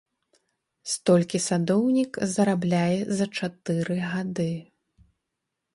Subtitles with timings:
[0.93, 4.53] Столькі садоўнік зарабляе за чатыры гады.